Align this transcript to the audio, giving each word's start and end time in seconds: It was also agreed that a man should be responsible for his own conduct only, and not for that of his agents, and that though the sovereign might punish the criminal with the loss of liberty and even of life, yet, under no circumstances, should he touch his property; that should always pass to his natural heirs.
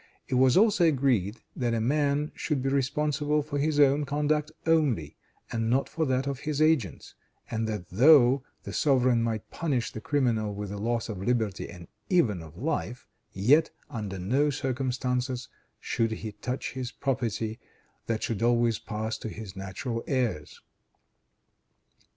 It 0.27 0.33
was 0.33 0.57
also 0.57 0.85
agreed 0.85 1.41
that 1.55 1.75
a 1.75 1.79
man 1.79 2.31
should 2.33 2.63
be 2.63 2.69
responsible 2.69 3.43
for 3.43 3.59
his 3.59 3.79
own 3.79 4.03
conduct 4.03 4.51
only, 4.65 5.15
and 5.51 5.69
not 5.69 5.87
for 5.87 6.07
that 6.07 6.25
of 6.25 6.39
his 6.39 6.59
agents, 6.59 7.13
and 7.51 7.67
that 7.67 7.87
though 7.91 8.41
the 8.63 8.73
sovereign 8.73 9.21
might 9.21 9.51
punish 9.51 9.91
the 9.91 10.01
criminal 10.01 10.55
with 10.55 10.69
the 10.71 10.79
loss 10.79 11.07
of 11.07 11.21
liberty 11.21 11.69
and 11.69 11.87
even 12.09 12.41
of 12.41 12.57
life, 12.57 13.05
yet, 13.31 13.69
under 13.91 14.17
no 14.17 14.49
circumstances, 14.49 15.49
should 15.79 16.09
he 16.13 16.31
touch 16.31 16.71
his 16.73 16.91
property; 16.91 17.59
that 18.07 18.23
should 18.23 18.41
always 18.41 18.79
pass 18.79 19.19
to 19.19 19.29
his 19.29 19.55
natural 19.55 20.03
heirs. 20.07 20.61